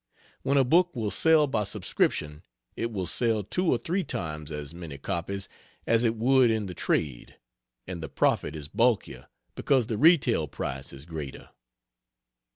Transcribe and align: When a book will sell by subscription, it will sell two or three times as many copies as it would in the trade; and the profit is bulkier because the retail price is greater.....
When 0.41 0.57
a 0.57 0.63
book 0.63 0.95
will 0.95 1.11
sell 1.11 1.45
by 1.45 1.63
subscription, 1.63 2.41
it 2.75 2.91
will 2.91 3.05
sell 3.05 3.43
two 3.43 3.67
or 3.69 3.77
three 3.77 4.03
times 4.03 4.51
as 4.51 4.73
many 4.73 4.97
copies 4.97 5.47
as 5.85 6.03
it 6.03 6.15
would 6.15 6.49
in 6.49 6.65
the 6.65 6.73
trade; 6.73 7.35
and 7.85 8.01
the 8.01 8.09
profit 8.09 8.55
is 8.55 8.67
bulkier 8.67 9.27
because 9.53 9.85
the 9.85 9.97
retail 9.97 10.47
price 10.47 10.91
is 10.91 11.05
greater..... 11.05 11.51